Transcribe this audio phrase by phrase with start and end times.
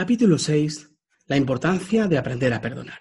[0.00, 0.90] Capítulo 6.
[1.26, 3.00] La importancia de aprender a perdonar.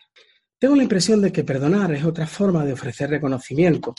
[0.57, 3.93] Tengo la impresión de que perdonar es otra forma de ofrecer reconocimiento,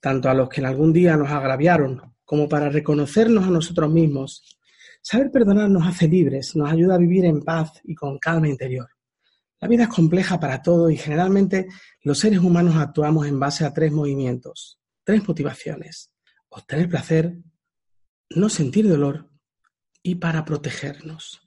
[0.00, 4.58] tanto a los que en algún día nos agraviaron como para reconocernos a nosotros mismos.
[5.02, 8.88] Saber perdonar nos hace libres, nos ayuda a vivir en paz y con calma interior.
[9.60, 11.66] La vida es compleja para todos y generalmente
[12.00, 16.12] los seres humanos actuamos en base a tres movimientos, tres motivaciones.
[16.48, 17.36] Obtener placer,
[18.30, 19.28] no sentir dolor
[20.02, 21.45] y para protegernos.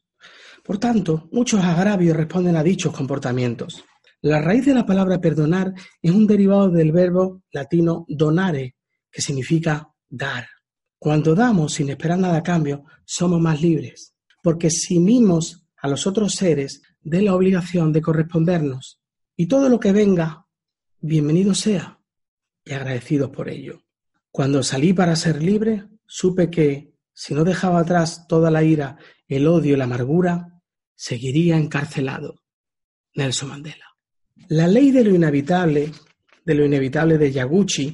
[0.64, 3.84] Por tanto, muchos agravios responden a dichos comportamientos.
[4.22, 8.76] La raíz de la palabra perdonar es un derivado del verbo latino donare,
[9.10, 10.48] que significa dar.
[10.98, 16.34] Cuando damos sin esperar nada a cambio, somos más libres, porque eximimos a los otros
[16.34, 19.00] seres de la obligación de correspondernos.
[19.38, 20.46] Y todo lo que venga,
[21.00, 22.00] bienvenido sea,
[22.66, 23.82] y agradecidos por ello.
[24.32, 28.96] Cuando salí para ser libre, supe que, si no dejaba atrás toda la ira,
[29.28, 30.62] el odio y la amargura,
[30.96, 32.44] seguiría encarcelado.
[33.14, 33.88] Nelson Mandela.
[34.48, 35.92] La ley de lo inevitable,
[36.46, 37.92] de lo inevitable de Yaguchi,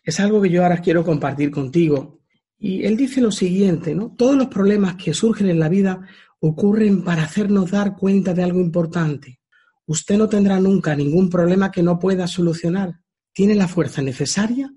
[0.00, 2.20] es algo que yo ahora quiero compartir contigo.
[2.56, 4.14] Y él dice lo siguiente, ¿no?
[4.16, 6.06] Todos los problemas que surgen en la vida
[6.38, 9.40] ocurren para hacernos dar cuenta de algo importante.
[9.86, 13.00] Usted no tendrá nunca ningún problema que no pueda solucionar.
[13.32, 14.70] Tiene la fuerza necesaria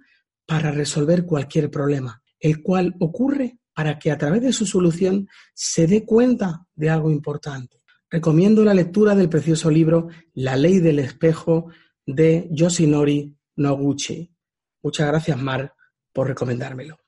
[0.47, 5.87] para resolver cualquier problema, el cual ocurre para que a través de su solución se
[5.87, 7.81] dé cuenta de algo importante.
[8.09, 11.71] Recomiendo la lectura del precioso libro La ley del espejo
[12.05, 14.35] de Yoshinori Noguchi.
[14.83, 15.73] Muchas gracias, Mar,
[16.11, 17.00] por recomendármelo.